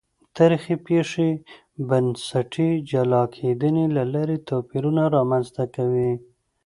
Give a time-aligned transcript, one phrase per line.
[0.37, 1.29] تاریخي پېښې
[1.89, 6.11] بنسټي جلا کېدنې له لارې توپیرونه رامنځته کوي.